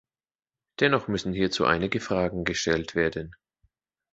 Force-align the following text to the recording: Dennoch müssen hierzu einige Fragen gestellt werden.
Dennoch 0.79 1.07
müssen 1.07 1.31
hierzu 1.31 1.63
einige 1.63 1.99
Fragen 1.99 2.43
gestellt 2.43 2.95
werden. 2.95 3.35